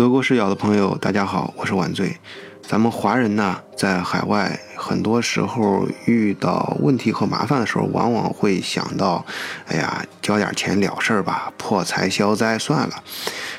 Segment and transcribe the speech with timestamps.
[0.00, 2.16] 德国视角的朋友，大家好，我是晚醉。
[2.62, 9.22] 咱们华人呢，在海外很多时候遇到问题和麻烦的时候，往往会想到，
[9.66, 12.94] 哎呀，交点钱了事儿吧，破财消灾算了。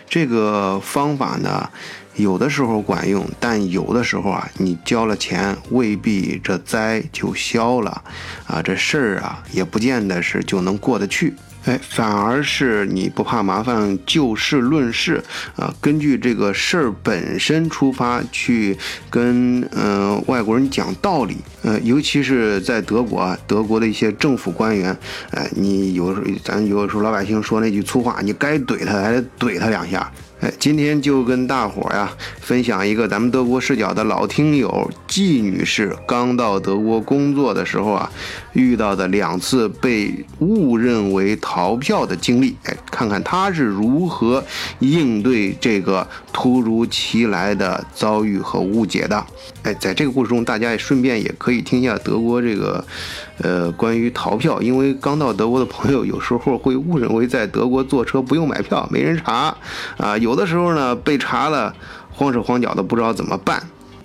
[0.10, 1.70] 这个方法呢，
[2.16, 8.04] 有的时候管用，但有的时候啊，你交了钱，未必这灾就消了，
[8.48, 11.36] 啊，这事儿啊，也不见得是就能过得去。
[11.66, 15.24] 哎，反而是你不怕麻烦，就事论事
[15.56, 18.78] 啊，根据这个事儿本身出发去
[19.10, 24.98] 跟嗯外国人讲道理，呃，尤其是在德国啊，德国的一些政府官员，
[25.32, 30.12] 哎，你有时候咱有时候老百姓说那句粗话，你该怼他还得怼他两下。
[30.42, 38.12] 哎，今天就跟大伙儿呀分享一个咱们德国视角的老听友季女士刚到德国工作的时候啊，
[38.54, 42.56] 遇到的两次被误认为逃票的经历。
[42.64, 44.44] 哎，看看她是如何
[44.80, 49.24] 应对这个突如其来的遭遇和误解的。
[49.62, 52.84] 哎，在这个故事中，大家也顺便也可以听一下德国这个，
[53.44, 59.56] 呃，关于逃票，因为刚到德国的朋友有时候会误认为在德国坐车不用买票，没人查，
[59.98, 61.74] 啊，有的时候呢被查了，
[62.12, 63.62] 慌手慌脚的不知道怎么办。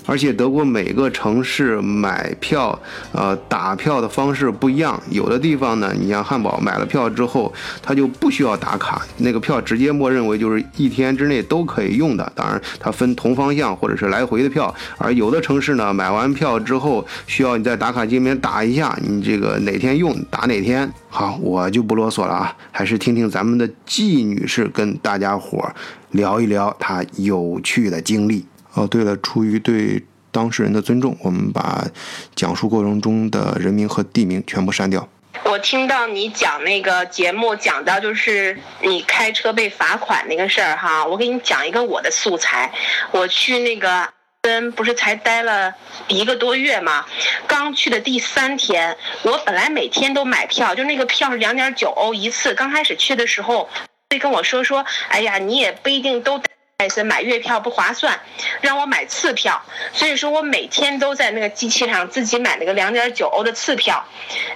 [0.07, 2.79] 而且德国每个城市买票，
[3.12, 5.01] 呃，打票的方式不一样。
[5.11, 12.33] 有的地方呢，你像汉堡买了票之后，它就不需要打卡，那个票直接默认为就是一天之内都可以用的。
[12.34, 14.73] 当然，它分同方向或者是来回的票。
[14.97, 20.89] 而有的城市呢，买完票之后需要你在打卡机里面打一下，你这个哪天用打哪天。
[21.09, 25.69] 好，我就不啰嗦了啊，还是听听咱们的季女士跟大家伙
[26.12, 28.45] 聊一聊她有趣的经历。
[28.77, 31.83] 哦，对了，出于对当事人的尊重，我们把
[32.35, 35.09] 讲述过程中的人名和地名全部删掉。
[35.45, 42.71] 我听到你讲那个节目，讲到就是你开车被罚款那个事儿哈，我给你讲一个我的素材。
[43.13, 44.07] 我去那个
[44.43, 45.73] 跟不是才待了
[46.09, 47.07] 一个多月嘛，
[47.47, 52.53] 刚去的第三天，我本来每天都买票，就那个票是两点九欧一次。
[52.53, 53.71] 刚开始去的时候
[54.11, 56.43] 会跟我说说，哎呀，你也不一定都。
[56.78, 58.20] 艾森买月票不划算，
[58.60, 59.62] 让我买次票，
[59.94, 64.04] 所以说我每天都在那个机器上自己买那个两点九欧的次票，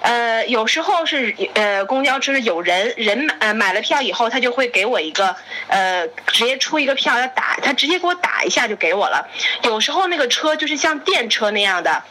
[0.02, 5.34] 呃，有时候是呃公交车有人人呃买了票以后，他就会给我一个
[5.68, 9.26] 呃直接出一个票要打，他直接给我打一下就给我了。
[9.62, 12.02] 有时候那个车就是像电车那样的。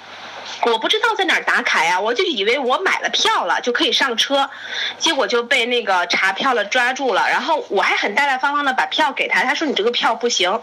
[0.63, 4.49] 我不知道在哪儿打卡呀，我就以为我买了票了就可以上车，
[4.97, 7.29] 结果就被那个查票了抓住了。
[7.29, 10.61] 然后我还很大大方方的把票给他，他说你这个票不行。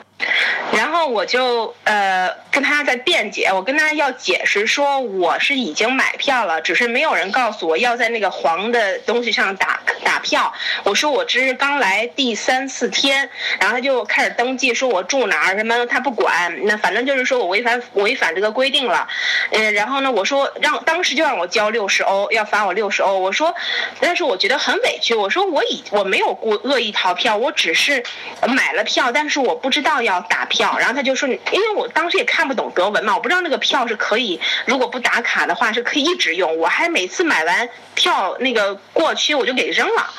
[0.72, 10.52] 然后我就呃跟他在辩解，我跟他要解释说我是已经买票了，只是没有人告诉我要在那个黄的东西上打打票。
[10.84, 13.28] 我说我这是刚来第三四天，
[13.60, 19.06] 然后他就开始登记说我住哪儿什么，他不管，那反正就是说我违反违反这个规定了，
[19.50, 23.18] 嗯，然后呢我说让当时就让我交六十欧，要罚我六十欧。
[23.18, 23.54] 我说，
[24.00, 28.02] 但是我觉得很委屈，我说我已我没有故恶意逃票，我只是
[28.48, 30.00] 买了票，但是我不知道。
[30.06, 36.56] 要打票，然后他就说，因为我当时也看不懂德文嘛，我不知道那个票是可以，如果不打卡的话是可以一直用。
[36.56, 40.10] 我还每次买完票那个过期我就给扔了，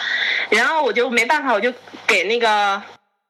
[0.49, 1.73] 然后我就没办法，我就
[2.05, 2.81] 给那个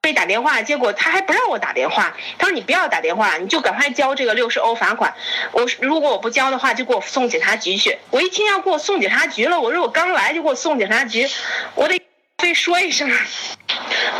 [0.02, 5.14] 被打电话，结果他还不让我打电话，他说你不要打电话，你就赶快交这个六十欧罚款。
[5.52, 7.98] 我如果我不交的话，就给我送警察局去。
[8.10, 11.28] 我一听要给我送警察局了，我说我刚来就给我送警察局，
[11.76, 12.02] 我得
[12.38, 13.10] 非说一声。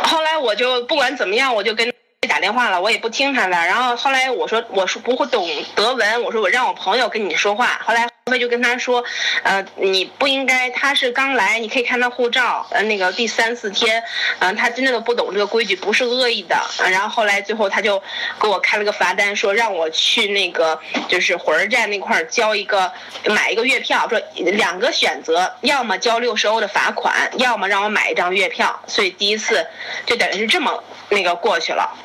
[0.02, 1.92] 后来我就不管怎么样，我就跟。
[2.38, 3.50] 打电话了，我也不听他的。
[3.50, 5.44] 然后后来我说，我说不会懂
[5.74, 7.80] 德文，我说我让我朋友跟你说话。
[7.84, 9.04] 后来他就跟他说，
[9.42, 12.66] 呃，你不应该，他是刚来，你可以看他护照。
[12.70, 14.02] 呃，那个第三四天，
[14.40, 16.56] 嗯，他真正的不懂这个规矩，不是恶意的。
[16.90, 18.02] 然后后来最后他就
[18.40, 20.78] 给我开了个罚单，说让我去那个
[21.08, 22.92] 就是火车站那块交一个
[23.26, 28.80] 买一个月票，说两个选择，要么交六十欧的罚款，要么让我买一张月票。
[28.86, 29.66] 所以第一次
[30.06, 31.96] 就等于是这么那个过去了。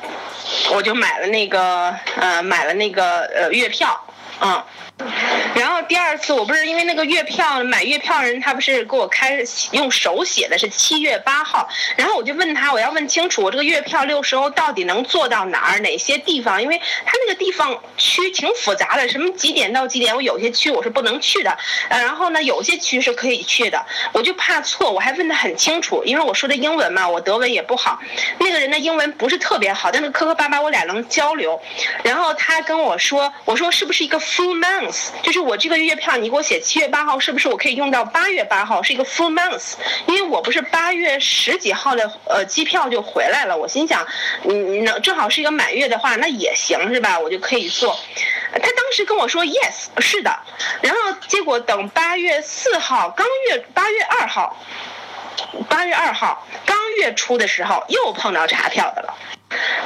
[0.72, 3.98] 我就买了那个，呃，买了那个呃月票，
[4.40, 4.62] 嗯。
[5.54, 9.38] 然后第二次我不是因为那个月票买月票人他不是给我开
[9.72, 21.56] 用手写的是七月八号，然后我就问他我要问清楚我这个月票六十欧到底能坐到哪儿哪些地方，因为他那个地方区挺复杂的，什么几点到几点我有些区我是不能去的，
[21.90, 28.00] 呃然后呢有些区是可以去的，我就怕错我还问的很清楚，因为我说的英文嘛我德文也不好，
[28.38, 31.60] 那个人的英文不是特别好，但是磕磕巴巴我俩能交流，
[32.02, 35.73] 然后他跟我说我说是不是一个 full month，就是我这个。
[35.78, 39.74] 个月票你给我写七月八号，是不是我可以用到八月八号，是一个 full month？
[40.06, 44.06] 因为我不是八月十几号的呃机票就回来了，我心想，
[44.42, 47.18] 你能正好是一个满月的话，那也行是吧？
[47.18, 47.98] 我就可以做。
[48.52, 50.38] 他当时跟我说 yes，是的。
[50.80, 54.56] 然后结果等八月四号，刚月八月二号，
[55.68, 59.14] 八月二号刚月初的时候，又碰到查票的了。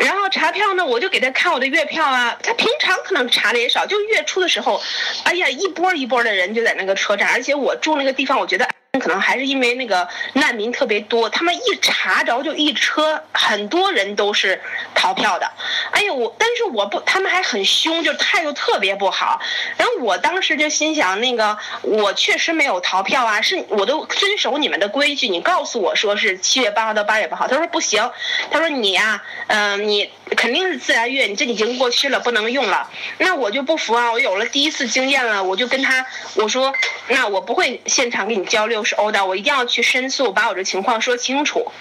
[0.00, 2.38] 然后查票呢，我就给他看我的月票啊。
[2.42, 4.80] 他平常可能查的也少，就月初的时候，
[5.24, 8.68] 哎呀，一波一波的人就在那个车站，而且我住那个地方，我觉得。
[8.92, 14.60] 可能还是因为那个难民特别多，他们一查着就一车，很多人都是
[14.94, 15.48] 逃票的。
[15.92, 19.40] 哎呦，我但是我不，他们还很凶，就态度特别不好。
[19.76, 25.28] 然后我当时就心想，那个我确实没有逃票啊，是我都遵守你们的规矩。
[25.28, 28.10] 你告诉我说是七月八号到八月八号，他说不行，
[28.50, 32.90] 他说你呀，嗯，你肯定是自然月，你这已经过期了，不能用了。
[33.18, 36.72] 那我就不服啊，我有了第一次经验了，我就跟他我说，
[37.08, 38.77] 那我不会现场跟你交流。
[38.78, 41.72] 都是殴打，我一定要去申诉，把我这情况说清楚。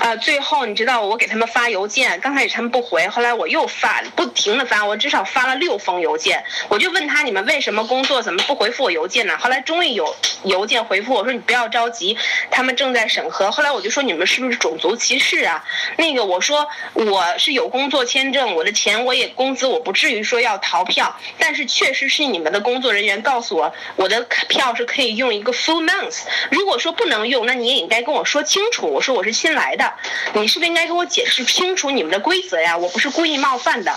[0.00, 6.44] 呃，最后你知道我给他们发邮件，刚开始他们不回，后来我又发，不停的发，我至少发了六封邮件。
[6.68, 9.38] 我就问他你们为什么工作怎么不回复我邮件呢？
[9.38, 10.14] 后来终于有
[10.44, 12.18] 邮件回复我说你不要着急，
[12.50, 13.50] 他们正在审核。
[13.50, 15.64] 后来我就说你们是不是种族歧视啊？
[15.96, 26.17] 那个我说我是有工作签证，我的钱我也工资我不至于说要逃票，但是确实是你们的工作人员告诉我我的票是可以用一个 full month。
[26.50, 28.86] 如果说不能用，那你也应该跟我说清楚。
[28.86, 29.92] 我说我是新来的，
[30.34, 32.76] 你是不是应该给我解释清楚你们的规则呀？
[32.76, 33.94] 我不是故意冒犯的。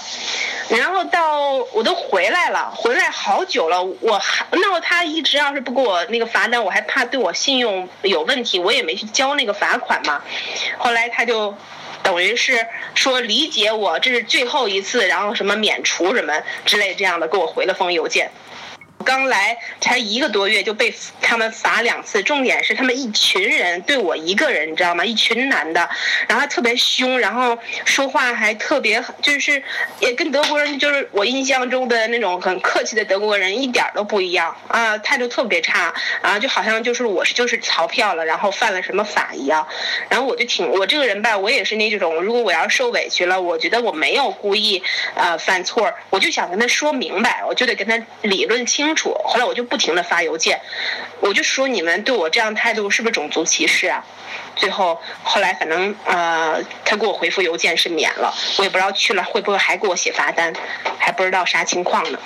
[0.69, 10.21] 然后到我都回来了，回来好久了，我还那他一直要是不给我那个罚单，我还怕对我信用有问题，我也没去交那个罚款嘛。
[10.77, 11.55] 后来他就
[12.03, 12.65] 等于是
[12.95, 16.33] 说理解我，这是最后一次，然后什么免除什么
[16.65, 18.31] 之类这样的，给我回了封邮件。
[19.01, 25.03] 刚来才一个多月就被他们罚两次，重点是他们一群人对我一个人，你知道吗？
[25.05, 25.89] 一群男的，
[26.27, 29.61] 然后特别凶，然后说话还特别，就是
[29.99, 39.67] 也跟德国人，就是我印象中的那种很客气的德国人一点都不一样啊，态度特别差啊，就好像就是我是就是逃票了，然后犯了什么法一样。
[40.09, 44.83] 然后我就挺我这个人吧，我也是那种，如果我要受委屈了，我觉得我没有故意
[45.15, 48.90] 呃犯错，我就想跟他说明白，我就得跟他理论清。
[48.91, 50.59] 清楚，后来我就不停的发邮件，
[51.21, 54.03] 我就说你们对我这样态度是不是种族歧视啊？
[54.57, 60.53] 最后后来反正呃，他给我回复邮件是免了，我也不知道去了会不会还给我写罚单，
[60.99, 62.19] 还不知道啥情况呢。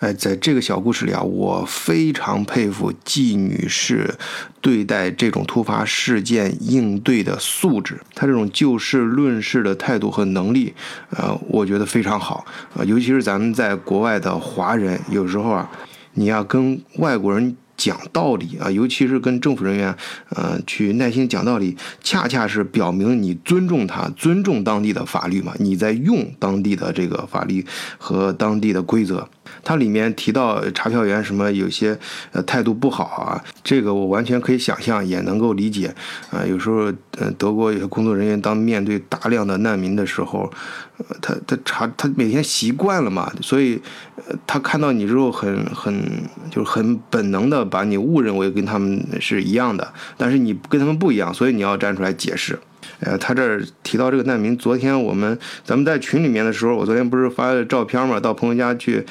[0.00, 4.14] 哎，在这个小故事里啊，我非常佩服季女士
[4.62, 10.72] 对待这种突发事件应对的素质，她这种就事论事的态度和能力，
[11.10, 12.46] 呃，我觉得非常好。
[12.74, 15.70] 呃，尤其是咱们在国外的华人，有时候啊，
[16.14, 19.94] 你要跟外国人讲道理啊，尤其是跟政府人员，
[20.30, 27.66] 呃，去耐心讲道理，恰恰是表明你尊重他，尊重当地的法律嘛，你在用当地的这个法律
[27.98, 29.28] 和当地的规则。
[29.62, 31.98] 它里面提到查票员什么有些
[32.32, 35.94] 呃态度不好啊，这个我完全可以想象，也能够理解
[36.30, 36.44] 啊。
[36.44, 40.50] 有时候呃德国有些工作人员当面对大量的难民的时候，
[40.98, 43.80] 呃他他查他每天习惯了嘛，所以
[44.16, 46.02] 呃他看到你之后很很
[46.50, 52.58] 就是很本能的把你误认为跟他们是一样的，但是你跟他们不一样，所以你要站出来解释。
[53.00, 58.18] 呃，他这儿提到这个难民，昨天我们咱们在群里面的时候，我昨天不是发了照片嘛？
[58.20, 59.04] 到朋友家去，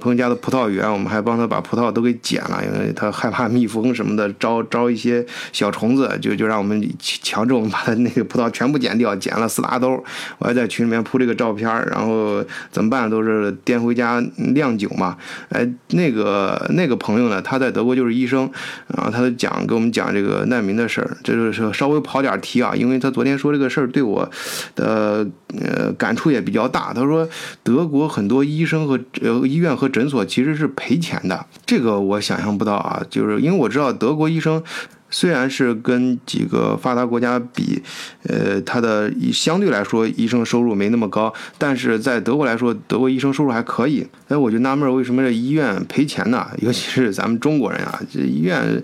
[0.00, 10.02] 朋友家的葡萄园，我们还帮他把葡萄都给剪了，因为他害怕蜜蜂什么的招招一些小虫子，就就让我们强制我们把他那个葡萄全部剪掉，剪了四大兜。
[10.38, 13.08] 我还在群里面铺这个照片，然后怎么办？
[13.08, 14.22] 都是颠回家
[14.54, 15.16] 酿酒嘛。
[15.50, 18.50] 哎，那个那个朋友呢，他在德国就是医生，
[18.88, 23.34] 然后他讲给我们讲这个难民的事儿，这就是稍微跑点题啊，因为他昨天。
[23.44, 24.30] 说这个事儿对我
[24.74, 25.26] 的
[25.60, 26.94] 呃感触也比较大。
[26.94, 27.28] 他说，
[27.62, 33.02] 德国很多医生和呃医院和诊所其实是赔钱的，这个我想象不到啊。
[33.10, 34.62] 就是因为我知道德国医生
[35.10, 37.82] 虽然是跟几个发达国家比，
[38.28, 44.06] 呃，他的相对来说医生收入没那么高，但是在德国来说，德国医生收入还可以。
[44.28, 46.46] 哎，我就纳闷儿为什么这医院赔钱呢？
[46.62, 48.82] 尤其是咱们中国人啊，这医院。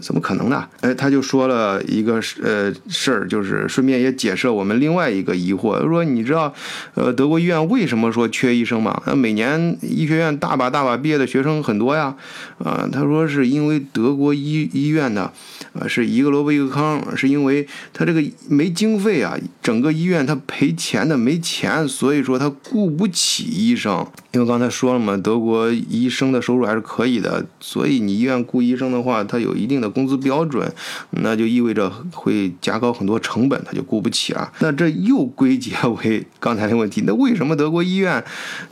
[0.00, 0.66] 怎么可能呢？
[0.80, 6.52] 哎，他就说了一个呃事儿，就是顺便也解释了我们另外一个疑惑，说你知道，
[6.94, 9.02] 呃，德国医院为什么说缺医生吗？
[9.06, 12.14] 那每年医学院大把大把毕业的学生很多呀，
[12.58, 15.30] 啊，他说是因为德国医医院呢，
[15.72, 24.06] 呃，是一个萝卜一个坑，是因为他这个没经费啊，整个医院他赔钱的没钱，所以说他雇不起医生。
[24.32, 30.70] 因为刚才说了嘛，德国医生的收入还是可以的，所以你医院雇医生的话，他有一定的工资标准，
[31.10, 34.52] 那就意味着会加高很多成本，他就雇不起了。
[34.60, 38.22] 那这又归结为刚才的问题，那为什么德国医院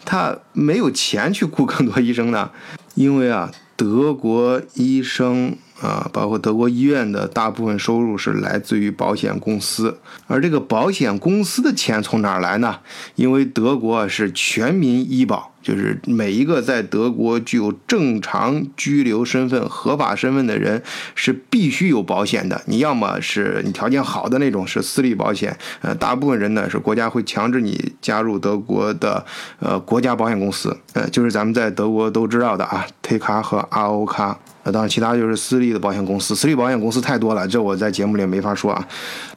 [0.05, 2.51] 他没有钱去雇更多医生呢？
[2.95, 5.57] 因为啊，德国医生。
[5.81, 12.79] 啊，包括德国医院的大部分收入是来自于保险公司，而这个保险公司的钱从哪儿来呢？
[13.15, 20.83] 因为德国是全民医保，就是每一个在德国具有正常居留身份、合法身份的人
[21.15, 22.61] 是必须有保险的。
[22.67, 29.25] 你要么是你条件好的那种是私立保险，呃，大部分人呢是国家会强制你加入德国的
[29.61, 34.39] 呃国家保险公司，呃，就是咱们在德国都知道的啊，T 卡和 RO 卡。
[34.71, 38.87] 当然，其他就是私立的保险公司，私立保险公司太多了，这我在节目里没法说啊。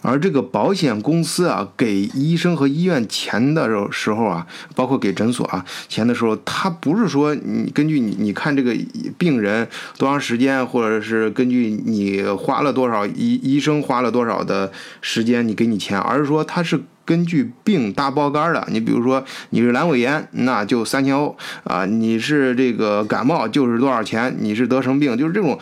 [0.02, 4.46] 而这个保险公司啊，给医生和医院钱的时候啊，
[4.76, 8.76] 包括给诊所啊钱的时候，他不是说你根据你你看这个
[9.18, 14.72] 病人多长时间，或者是根据你花了多少医医生花了多少的
[15.02, 16.82] 时间，你给你钱，而是说他是。
[17.12, 25.60] 根据病搭包干的，你比如说你是阑尾炎，那就三千欧啊；你是这个感冒，就是多少钱；你是得什么病，就是这种，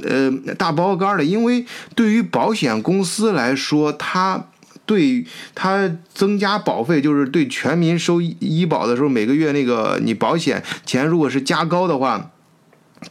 [0.00, 1.24] 呃，大包干的。
[1.24, 1.66] 因为
[1.96, 4.44] 对于保险公司来说，它
[4.84, 5.26] 对
[5.56, 12.30] 它增加保费，就是对全民收医保的时候，每个月那个你保险钱如果是加高的话，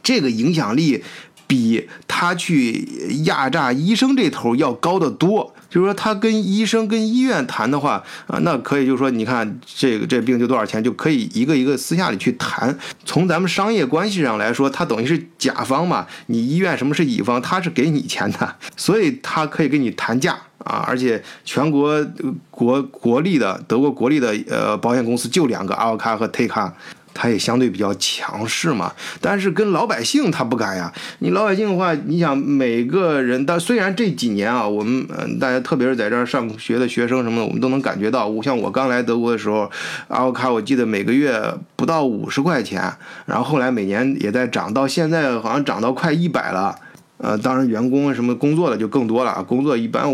[0.02, 1.04] 这个影响力
[1.46, 2.88] 比他去
[3.26, 5.52] 压榨医生这头要高得多。
[5.76, 12.74] 就是说，他跟医生、跟医院谈的话啊，那可以就是说，你看这个这病就多少钱，就可以一个一个私下里去谈。
[13.04, 20.32] 从咱们商业关系上来说，他等于是甲方嘛，你医院什么是乙方，他是给你钱的，所以他可以跟你谈价
[20.64, 20.82] 啊。
[20.88, 22.02] 而且全国
[22.50, 26.74] 国国立的德国国立的呃保险公司就两个，阿尔卡和 T 卡。
[27.18, 28.92] 他也相对比较强势嘛，
[29.22, 30.92] 但是跟老百姓他不敢呀。
[31.20, 39.70] 你老百姓的话，你想每个人，但虽然这几年啊，我们嗯，大家特别是在这儿上学的学生什么的，我们都能感觉到，我像我刚来德国的时候，
[40.08, 41.42] 阿欧卡我记得每个月
[41.74, 42.92] 不到五十块钱，
[43.24, 46.76] 然后后来每年也在涨，到现在好像涨到快一百了。
[47.18, 49.42] 呃，当然，员工什么工作的就更多了。
[49.44, 50.04] 工作一般，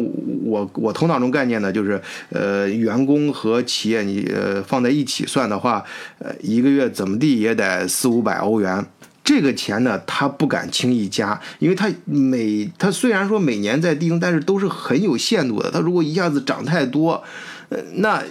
[0.44, 5.85] 我我头脑中概念呢，就是呃，员工和企业你呃放在一起算的话，
[6.18, 8.87] 呃，一个月怎么地也得四五百欧元。
[9.25, 15.71] 这个钱呢，他不敢轻易加，因为他每他虽然说每年在递增，但是都是很有限度的。
[15.71, 17.23] 他如果一下子涨太多。
[17.95, 18.23] 那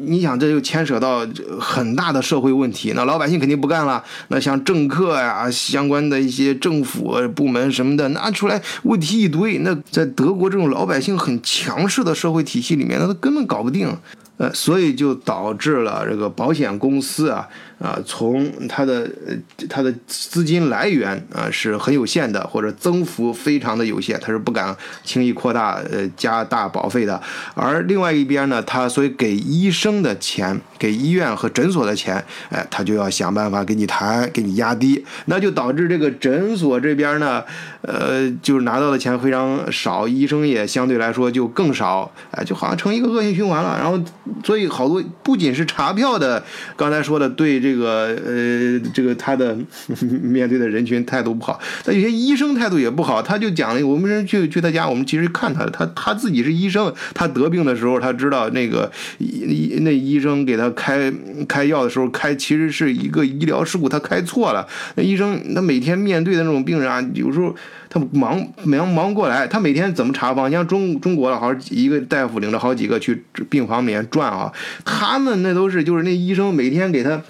[0.00, 1.26] 你想，这就牵扯到
[1.60, 2.92] 很大的社会问题。
[2.94, 4.02] 那老百姓肯定不干了。
[4.28, 9.58] 那像政客呀，相关的一些政府部门什么的，拿出来问题一堆。
[9.58, 13.88] 那在德国这种老百姓很强势的社会体系里面，那他根本搞不定。
[14.36, 17.46] 呃，所以就导致了这个保险公司啊。
[17.80, 19.34] 啊，从它的呃
[19.70, 27.18] 它的资金来源啊是很有限的，或者增幅非常的有限，它是不敢轻易扩大呃加大保费的。
[27.54, 37.42] 而另外一边呢，它所以给医生的钱，给医院和诊所的钱，哎，他就要想办法给你谈，给你压低，那就导致这个诊所这边呢，
[37.80, 43.78] 呃，就是拿到的钱非常少，医生也相对来说就更少，哎，就好像成一个恶性循环了。
[43.80, 43.98] 然后，
[44.44, 46.44] 所以好多不仅是查票的，
[46.76, 47.69] 刚才说的对这。
[47.70, 49.56] 这个呃，这个他的
[50.22, 53.22] 面对的人群态度不好，但有些医生态度也不好。
[53.22, 61.12] 他就讲了，我们人去去他家，我们其实看他，他他自己是医生，他得病的时候，他知道那个医那医生给他开
[61.46, 64.66] 开药的时候开，其实是一个医疗事故，他开错了。
[64.96, 67.54] 那医生他每天面对的那种病人啊，有时候。
[67.92, 70.48] 他忙忙忙过来，他每天怎么查房？
[70.48, 74.52] 像中中国的，好一个大夫领着好几个去病房里面转啊。
[74.84, 77.20] 他们那都是就是那医生每天给他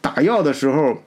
[0.00, 1.02] 打药的时候。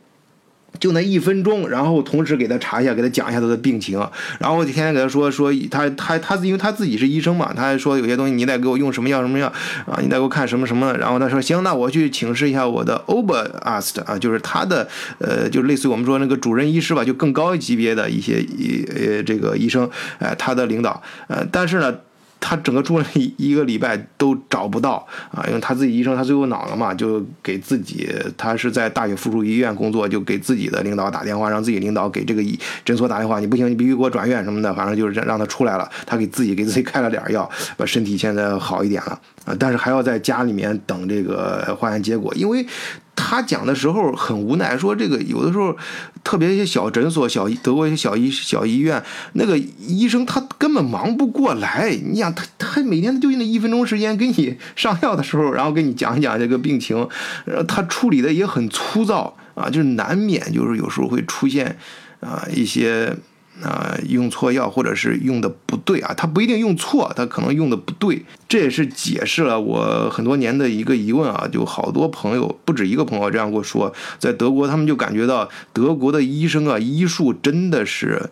[0.79, 3.99] 就那一分钟，然后同时给他查一下，给他讲一下他的病情，
[4.39, 9.47] 然后我就天天给他说说他他他因为他自己是医生嘛，他还说有些东西你得给我用什么药什么药
[9.85, 14.87] 啊，你得给我看什么什么，然后他说行，那我去请示一下我的 Oberarzt 啊，就是他的
[15.19, 21.93] 呃，就类似于我们说那个主任医师吧，就更高级别的一些医呃这个医生，哎，他的领导，呃，但是呢。
[22.41, 32.43] 他整个住了一一个礼拜都找不到啊，因为他自己医生他最后恼了嘛，就给自己他是在大学附属医院工作，就给自己的领导打电话，让自己领导给这个
[32.83, 35.89] 诊所打电话，你不行，你必须给我转院什么的，反正就是让让他出来了。
[36.05, 42.65] 他给自己给自己开了点药， 把身体现在好一点了啊，但是还要在家里面等这个化验结果，因为。
[43.15, 45.75] 他讲的时候很无奈，说这个有的时候，
[46.23, 49.01] 特别一些小诊所、小德国一些小医小医院，
[49.33, 51.89] 那个医生他根本忙不过来。
[52.03, 57.07] 你想，他他每天就那一分钟时间给你上药的时候，然后给你讲一讲这个病情，
[57.45, 61.77] 然后他处理的也很粗糙啊，就是难免就是有时候会出现
[62.19, 63.15] 啊一些。
[63.63, 71.47] 啊，用错药或者是用的不对啊，他不一定用错，他可能用的不对，这也是解释了我很多年的一个疑问啊。
[71.51, 78.29] 就好多朋友，不止一个朋友这样跟我说，在德国他们就感觉到德国的医生啊，医术真的是，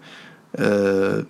[0.54, 1.24] 呃，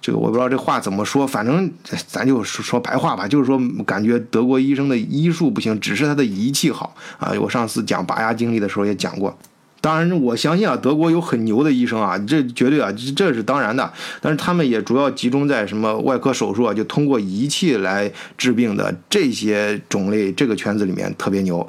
[0.00, 1.70] 这个我不知道这话怎么说，反正
[2.06, 7.32] 咱就说白话吧，就是说感觉德国医生的医术不行，只是他的仪器好啊。
[7.40, 9.38] 我上次讲拔牙经历的时候也讲过。
[9.80, 13.92] 当然，我相信啊，德国有很牛的医生啊，这绝对啊，这是当然的。
[14.20, 21.66] 但是他们也主要集中在什么外科手术啊，就通过仪器来治病的这些种类，这个圈子里面特别牛。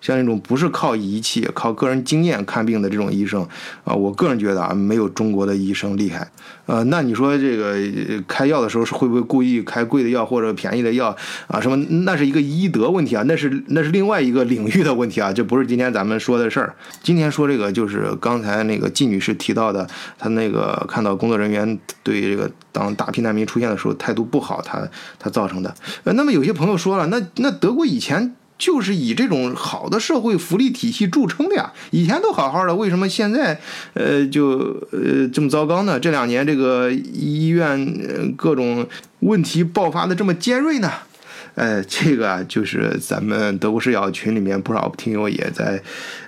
[0.00, 3.46] 像那种不是靠仪器、靠个人经验看病的这种医生
[3.84, 6.30] 啊，我个人觉得啊，没有中国的医生厉害。
[6.66, 7.76] 呃，那你说这个
[8.28, 11.14] 开药的时候是会不会故意开贵的药或者便宜的药
[11.48, 11.60] 啊？
[11.60, 11.76] 什么？
[12.04, 16.74] 那是一个医德问题啊，那是那是另外一个领域的问题啊，这不是今天咱们说的事儿。
[17.02, 19.86] 今天说这个就是刚才那个季女士提到的，
[20.18, 24.86] 她那个看到工作人员对这个当大批难民出现的时候态度不好，她
[25.18, 25.74] 她造成的。
[26.04, 28.36] 呃，那么有些朋友说了，那那德国以前。
[28.60, 33.58] 就是以这种好的社会福利体系著称的呀，以前都好好的，为什么现在，
[33.94, 35.98] 呃，就呃这么糟糕呢？
[35.98, 38.86] 这两年这个医院各种
[39.20, 40.92] 问题爆发的这么尖锐呢？
[41.54, 45.80] 呃，这个啊就是咱们德国视角群里面不少听友也在，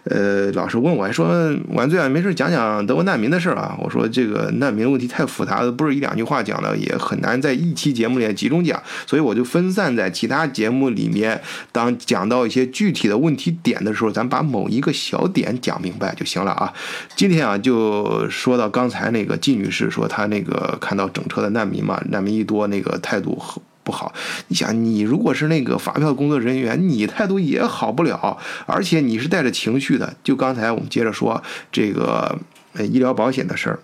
[0.04, 3.76] 呃，老是问我，还说晚醉啊，没事讲讲德国难民的事儿啊。
[3.80, 11.40] 我说这个难民问题太复杂了，不是一两句话讲的，也很难在一期节目里集中讲，所以我就分散在其他节目里面。
[11.70, 16.72] 当讲到一些具体的问题点的时候，咱把某一个小点讲明白就行了啊。
[17.16, 23.40] 今天啊，就说到刚才那个季女士说她那个看到整车的难民嘛，难民一多，那个态度
[23.84, 24.12] 不好，
[24.48, 30.14] 你想，你如果是那个发票工作人员，你态度也好不了，而且你是带着情绪的。
[30.22, 32.38] 就刚才我们接着说这个
[32.78, 33.80] 医疗保险的事儿，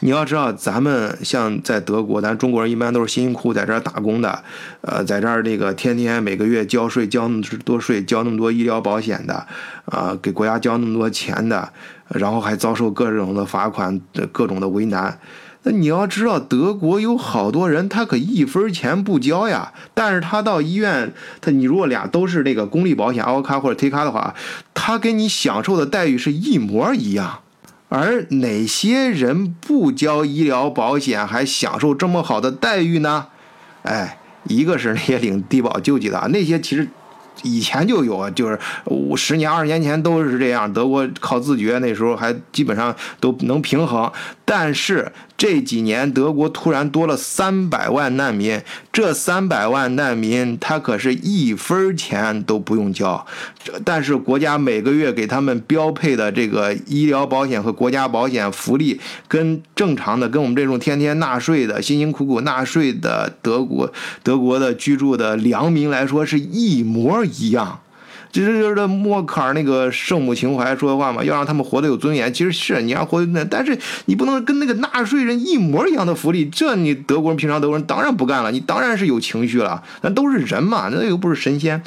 [0.00, 4.42] 你要知道，咱们像在德国，咱中国人一般都是辛辛苦苦在这儿打工的，
[4.80, 9.46] 呃，在这儿这个天天每个月交税，交那么多税，交那么多医疗保险的，
[9.84, 11.72] 啊，给国家交那么多钱的，
[12.14, 15.18] 然后还遭受各种的罚款，各种的为难。
[15.64, 19.72] 那你要知道，德国有好多人，他可一分钱不交呀。
[19.94, 24.34] 但是他到医院，他你如果俩都是那个公立保险，奥卡或者 T 卡的话，
[24.74, 27.38] 他跟你享受的待遇是一模一样。
[27.88, 33.28] 而哪些人不交医疗保险还享受这么好的待遇呢？
[33.82, 36.88] 哎，一个是那些领低保救济的，那些其实。
[37.42, 40.72] 以前就有，就是五十年、二十年前都是这样。
[40.72, 44.10] 德国靠自觉，那时候还基本上都能平衡。
[44.44, 45.10] 但是
[45.42, 53.26] 这几年德国突然多了三百万难民，这三百万难民他可是一分钱都不用交，
[53.84, 67.24] 但是国家每个月给他们标配的这个医疗保险和国家保险福利，跟正常的跟我们这种天天纳税的、辛辛苦苦纳税的德国德国的居住的良民来说是一模。
[67.24, 67.80] 一样，
[68.32, 72.32] 这是就是默克尔那个圣母情怀说的话嘛，要让他们活得有尊严。
[72.32, 81.82] 其实是你要活得那，但是你不能跟那个纳税人一模一样的福利，这你德国人平常德国人当然不干了，你当然是有情绪了，咱都是人嘛，那又不是神仙。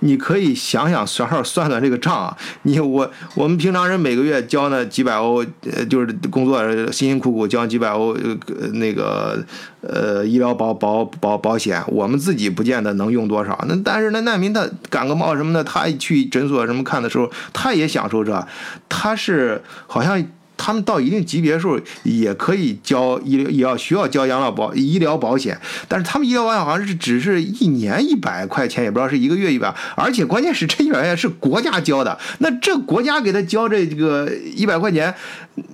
[0.00, 2.36] 你可以想想，算算算算这个账啊！
[2.62, 9.44] 你我我们平常人每个月交那几百欧，呃，就是工作辛辛苦苦交几百欧，呃，那个
[9.80, 13.58] 呃医疗保保保保险，我们自己不见得能用多少。
[13.68, 18.46] 那但是那难民他感个冒什么的，他去诊所什么看的时候，他也享受这，
[18.88, 20.24] 他是好像。
[20.58, 35.14] 他们到一定级别的时候也可以交医疗，也要需要交养老保医疗保险，但是他们医疗保险好像是只是一年一百块钱，也不知道是一个月一百，而且关键是这一百块钱是国家交的，那这国家给他交这个一百块钱，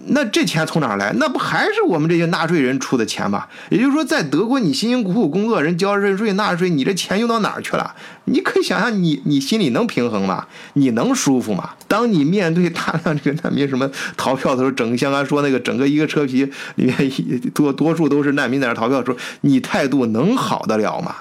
[0.08, 1.12] 那这钱从哪来？
[1.16, 3.46] 那不还是我们这些纳税人出的钱吗？
[3.70, 7.94] 也就是说，在德国你辛辛苦苦工作，人交税税纳税，你这钱用到哪儿去了？
[8.26, 10.46] 你可以想想，你你心里能平衡吗？
[10.74, 11.70] 你能舒服吗？
[11.88, 21.16] 当你面对大量这个难民什么逃票的时候，整像刚说那个整个一个车皮里面多多数都是难民在那逃票，说你态度能好得了吗？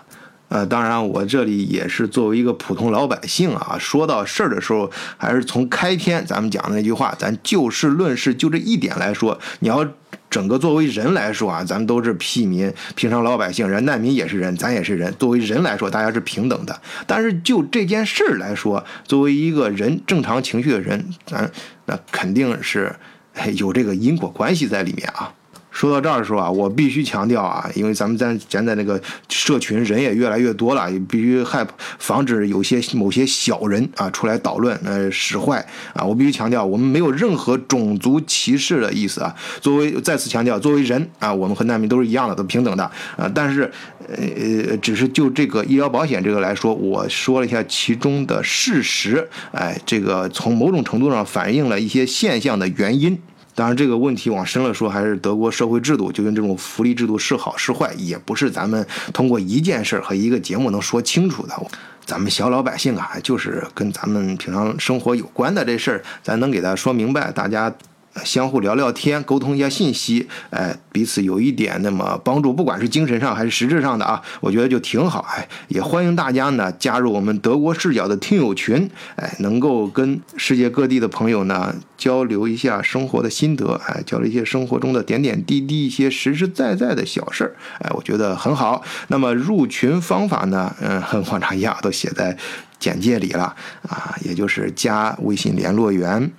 [0.50, 9.84] 呃，当然，我这里也是作为一个普通老百姓啊，说到事儿的时候，还是从开篇咱们讲的那句话，咱就事论事，就这一点来说，你要
[10.30, 16.80] 整个作为人来说啊，咱们都是屁民，平常老百姓，人难民也是人，咱也是人，作为人来说，大家是平等的。
[17.08, 21.50] 但是就这件事儿来说，作为一个人正常情绪的人，咱
[21.88, 22.96] 那肯定是
[23.56, 25.34] 有这个因果关系在里面啊。
[25.74, 31.66] 说到这儿的时候啊，我必须强调啊，因为咱们在现在那个社群人也越来越多了，也必须害
[31.98, 36.06] 防止有些某些小人啊出来捣乱，呃，使坏啊。
[36.06, 39.36] 我必须强调，我们没有任何种族歧视的意思啊。
[39.60, 42.84] 作为再次强调，作为人啊，我们和难民都是一样的，都平等的
[43.18, 43.30] 啊。
[43.34, 43.70] 但是，
[44.08, 53.18] 呃，只是就这个医疗保险这个来说，我说了一下其中的事实，哎，这个从某种程度上反映了一些现象的原因。
[53.56, 61.56] 当然，这个问题往深了说，还是德国社会制度，就跟这种福利制度是好是坏，也不是咱们通过一件事儿和一个节目能说清楚的。
[62.06, 67.74] 咱们小老百姓啊，就是跟咱们平常生活有关的这事儿，咱能给他说明白，大家。
[68.24, 75.26] 相互聊聊天，沟通一下信息，哎，彼此有一点那么帮助，不管是精神上还是实质上的啊，我觉得就挺好。
[75.36, 88.84] 哎，也欢迎大家呢加入我们德国视角的听友群，哎，能够跟世界各地的朋友呢交流一下生活的心得，哎，交流一些生活中的点点滴滴，一些实实在在的小事儿，哎，我觉得很好。
[89.08, 92.38] 那么入群方法呢，嗯，和往常一样，都写在
[92.78, 93.56] 简介里了
[93.90, 96.32] 啊，也就是加微信联络员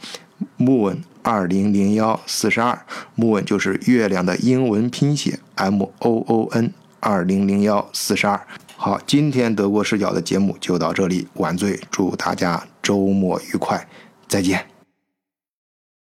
[0.58, 0.98] moon。
[1.24, 2.78] 二零零幺四十二
[3.16, 8.38] ，moon 就是月亮的英文拼写，m o o n 二零零幺四十二。
[8.76, 13.88] 好，今天德国视角的节目就到这里，晚醉祝大家周末愉快，
[14.28, 14.73] 再见。